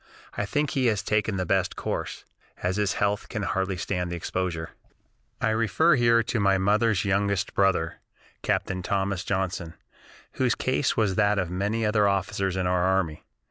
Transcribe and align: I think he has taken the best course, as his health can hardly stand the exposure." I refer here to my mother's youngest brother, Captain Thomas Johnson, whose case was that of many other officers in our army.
I 0.35 0.47
think 0.47 0.71
he 0.71 0.87
has 0.87 1.03
taken 1.03 1.37
the 1.37 1.45
best 1.45 1.75
course, 1.75 2.25
as 2.63 2.77
his 2.77 2.93
health 2.93 3.29
can 3.29 3.43
hardly 3.43 3.77
stand 3.77 4.11
the 4.11 4.15
exposure." 4.15 4.71
I 5.39 5.49
refer 5.51 5.93
here 5.95 6.23
to 6.23 6.39
my 6.39 6.57
mother's 6.57 7.05
youngest 7.05 7.53
brother, 7.53 7.97
Captain 8.41 8.81
Thomas 8.81 9.23
Johnson, 9.23 9.75
whose 10.31 10.55
case 10.55 10.97
was 10.97 11.13
that 11.17 11.37
of 11.37 11.51
many 11.51 11.85
other 11.85 12.07
officers 12.07 12.55
in 12.55 12.65
our 12.65 12.81
army. 12.81 13.23